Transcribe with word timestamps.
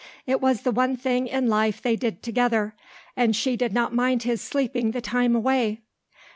It 0.25 0.41
was 0.41 0.63
the 0.63 0.71
one 0.71 0.97
thing 0.97 1.27
in 1.27 1.45
life 1.47 1.79
they 1.79 1.95
did 1.95 2.23
together 2.23 2.73
and 3.15 3.35
she 3.35 3.55
did 3.55 3.71
not 3.71 3.93
mind 3.93 4.23
his 4.23 4.41
sleeping 4.41 4.89
the 4.93 5.01
time 5.01 5.35
away. 5.35 5.81